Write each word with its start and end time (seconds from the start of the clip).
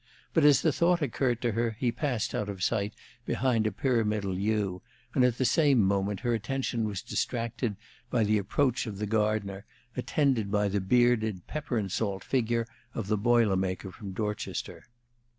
But 0.33 0.43
as 0.43 0.63
the 0.63 0.73
thought 0.73 1.03
occurred 1.03 1.41
to 1.43 1.51
her 1.51 1.77
he 1.79 1.91
passed 1.91 2.33
out 2.33 2.49
of 2.49 2.63
sight 2.63 2.95
behind 3.23 3.67
a 3.67 3.71
pyramidal 3.71 4.35
yew, 4.35 4.81
and 5.13 5.23
at 5.23 5.37
the 5.37 5.45
same 5.45 5.79
moment 5.79 6.21
her 6.21 6.33
attention 6.33 6.85
was 6.85 7.03
distracted 7.03 7.75
by 8.09 8.23
the 8.23 8.39
approach 8.39 8.87
of 8.87 8.97
the 8.97 9.05
gardener, 9.05 9.63
attended 9.95 10.49
by 10.51 10.69
the 10.69 10.81
bearded 10.81 11.45
pepper 11.45 11.77
and 11.77 11.91
salt 11.91 12.23
figure 12.23 12.65
of 12.95 13.09
the 13.09 13.15
boiler 13.17 13.55
maker 13.55 13.91
from 13.91 14.11
Dorchester. 14.11 14.87